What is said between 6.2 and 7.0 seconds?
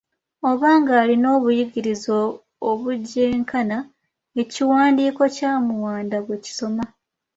bwe kisoma.